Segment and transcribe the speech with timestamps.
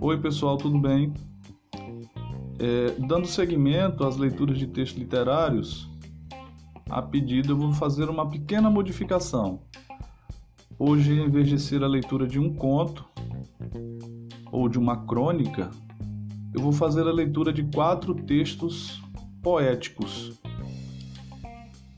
[0.00, 1.12] Oi, pessoal, tudo bem?
[2.58, 5.88] É, dando seguimento às leituras de textos literários,
[6.90, 9.60] a pedido eu vou fazer uma pequena modificação.
[10.78, 13.04] Hoje, em vez de ser a leitura de um conto
[14.50, 15.70] ou de uma crônica,
[16.52, 19.02] eu vou fazer a leitura de quatro textos
[19.42, 20.38] poéticos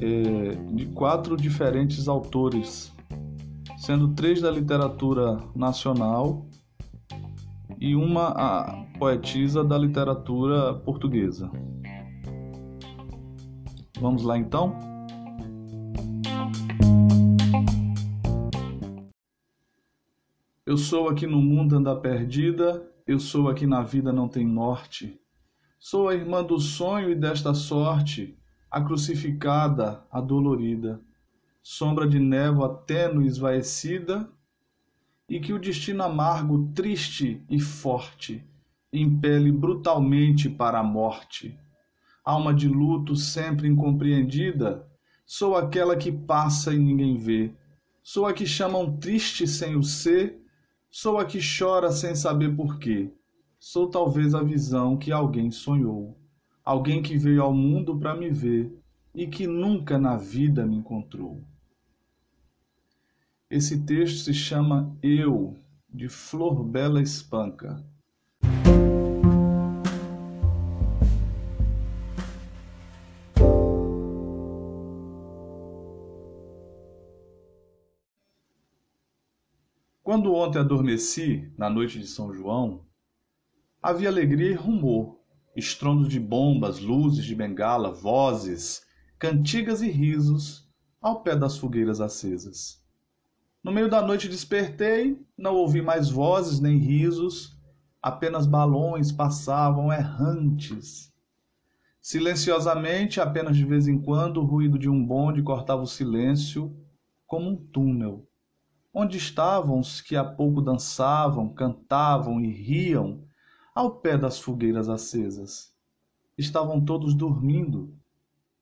[0.00, 2.92] é, de quatro diferentes autores,
[3.86, 6.44] sendo três da literatura nacional
[7.78, 11.48] e uma a poetisa da literatura portuguesa.
[14.00, 14.76] Vamos lá então?
[20.66, 25.16] Eu sou aqui no mundo anda perdida, eu sou aqui na vida não tem norte.
[25.78, 28.36] Sou a irmã do sonho e desta sorte,
[28.68, 31.00] a crucificada, a dolorida,
[31.68, 34.30] sombra de névoa tênue esvaecida,
[35.28, 38.46] e que o destino amargo, triste e forte
[38.92, 41.58] impele brutalmente para a morte.
[42.24, 44.86] Alma de luto sempre incompreendida,
[45.26, 47.52] sou aquela que passa e ninguém vê.
[48.00, 50.40] Sou a que chamam triste sem o ser,
[50.88, 53.12] sou a que chora sem saber porquê.
[53.58, 56.16] Sou talvez a visão que alguém sonhou,
[56.64, 58.72] alguém que veio ao mundo para me ver
[59.12, 61.42] e que nunca na vida me encontrou.
[63.56, 65.56] Esse texto se chama Eu,
[65.88, 67.82] de Flor Bela Espanca.
[80.02, 82.84] Quando ontem adormeci, na noite de São João,
[83.82, 85.18] havia alegria e rumor,
[85.56, 88.84] estrondo de bombas, luzes de bengala, vozes,
[89.18, 92.84] cantigas e risos ao pé das fogueiras acesas.
[93.66, 97.58] No meio da noite despertei, não ouvi mais vozes nem risos,
[98.00, 101.12] apenas balões passavam errantes.
[102.00, 106.76] Silenciosamente, apenas de vez em quando, o ruído de um bonde cortava o silêncio,
[107.26, 108.24] como um túnel.
[108.94, 113.24] Onde estavam os que há pouco dançavam, cantavam e riam
[113.74, 115.74] ao pé das fogueiras acesas?
[116.38, 117.92] Estavam todos dormindo,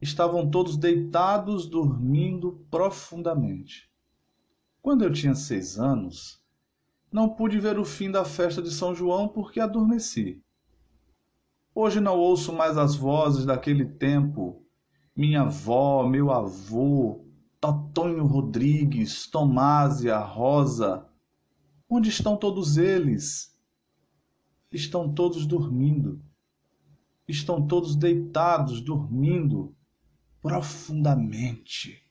[0.00, 3.88] estavam todos deitados, dormindo profundamente.
[4.80, 6.40] Quando eu tinha seis anos,
[7.10, 10.42] não pude ver o fim da festa de São João porque adormeci.
[11.74, 14.62] Hoje não ouço mais as vozes daquele tempo.
[15.14, 17.24] Minha avó, meu avô,
[17.60, 21.06] Totonho Rodrigues, Tomásia, Rosa.
[21.88, 23.56] Onde estão todos eles?
[24.70, 26.22] Estão todos dormindo.
[27.26, 29.74] Estão todos deitados, dormindo
[30.40, 32.02] profundamente.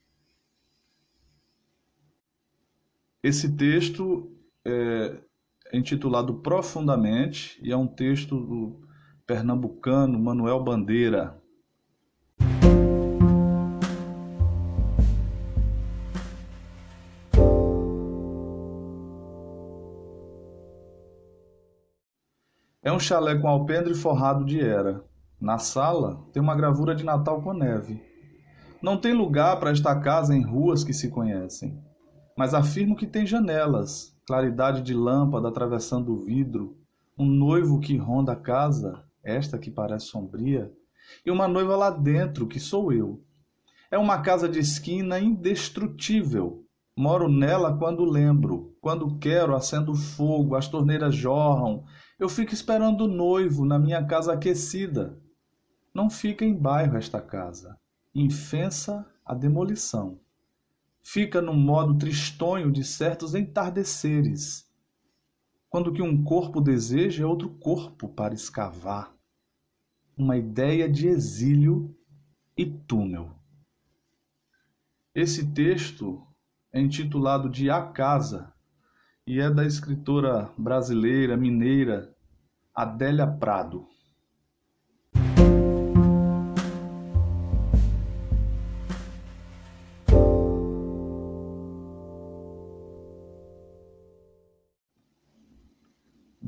[3.24, 4.32] Esse texto
[4.66, 5.18] é,
[5.74, 8.88] intitulado Profundamente e é um texto do
[9.26, 11.42] pernambucano Manuel Bandeira.
[22.84, 25.04] É um chalé com alpendre forrado de era.
[25.42, 28.00] Na sala tem uma gravura de Natal com neve.
[28.80, 31.87] Não tem lugar para esta casa em ruas que se conhecem
[32.38, 36.78] mas afirmo que tem janelas, claridade de lâmpada atravessando o vidro,
[37.18, 40.72] um noivo que ronda a casa, esta que parece sombria,
[41.26, 43.24] e uma noiva lá dentro, que sou eu.
[43.90, 46.64] É uma casa de esquina indestrutível.
[46.96, 51.86] Moro nela quando lembro, quando quero, acendo fogo, as torneiras jorram.
[52.20, 55.18] Eu fico esperando o noivo na minha casa aquecida.
[55.92, 57.80] Não fica em bairro esta casa,
[58.14, 60.20] infensa a demolição
[61.10, 64.70] fica no modo tristonho de certos entardeceres,
[65.70, 69.16] quando que um corpo deseja é outro corpo para escavar,
[70.18, 71.96] uma ideia de exílio
[72.58, 73.40] e túnel.
[75.16, 76.28] Esse texto
[76.74, 78.54] é intitulado de A Casa
[79.26, 82.14] e é da escritora brasileira mineira
[82.76, 83.88] Adélia Prado.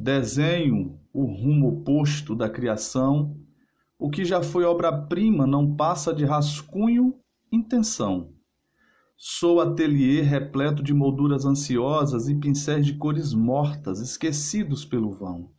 [0.10, 3.38] Desenho o rumo oposto da criação.
[3.96, 7.14] O que já foi obra-prima não passa de rascunho,
[7.52, 8.34] intenção.
[9.16, 15.52] Sou ateliê repleto de molduras ansiosas e pincéis de cores mortas, esquecidos pelo vão.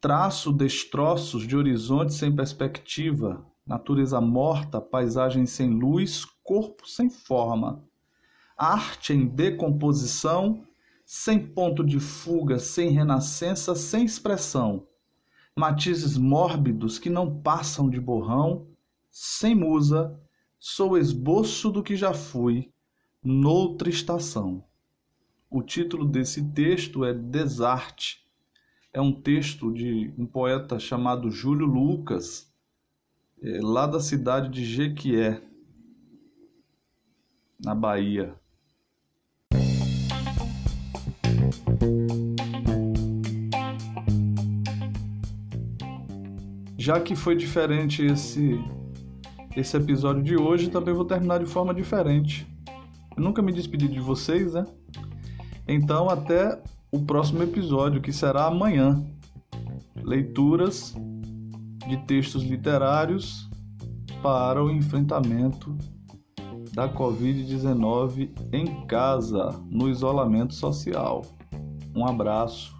[0.00, 7.82] Traço destroços de horizonte sem perspectiva, natureza morta, paisagem sem luz, corpo sem forma.
[8.56, 10.62] arte em decomposição,
[11.12, 14.86] sem ponto de fuga, sem renascença, sem expressão,
[15.56, 18.68] matizes mórbidos que não passam de borrão,
[19.10, 20.16] sem musa,
[20.56, 22.72] sou esboço do que já fui,
[23.20, 24.64] noutra estação.
[25.50, 28.24] O título desse texto é Desarte.
[28.92, 32.54] É um texto de um poeta chamado Júlio Lucas,
[33.42, 35.42] é, lá da cidade de Jequié,
[37.58, 38.40] na Bahia.
[46.80, 48.58] Já que foi diferente esse
[49.54, 52.46] esse episódio de hoje, também vou terminar de forma diferente.
[53.14, 54.64] Eu nunca me despedi de vocês, né?
[55.68, 56.58] Então, até
[56.90, 59.04] o próximo episódio, que será amanhã.
[60.02, 60.94] Leituras
[61.86, 63.46] de textos literários
[64.22, 65.76] para o enfrentamento
[66.72, 71.26] da Covid-19 em casa, no isolamento social.
[71.94, 72.79] Um abraço.